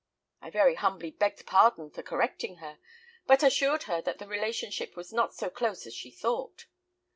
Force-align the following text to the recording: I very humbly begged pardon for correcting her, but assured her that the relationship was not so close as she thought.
I 0.41 0.49
very 0.49 0.73
humbly 0.73 1.11
begged 1.11 1.45
pardon 1.45 1.91
for 1.91 2.01
correcting 2.01 2.55
her, 2.55 2.79
but 3.27 3.43
assured 3.43 3.83
her 3.83 4.01
that 4.01 4.17
the 4.17 4.27
relationship 4.27 4.95
was 4.97 5.13
not 5.13 5.35
so 5.35 5.51
close 5.51 5.85
as 5.85 5.93
she 5.93 6.09
thought. 6.09 6.65